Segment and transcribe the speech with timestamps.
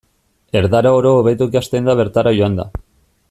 [0.61, 2.67] Erdara oro hobeto ikasten da bertara joanda.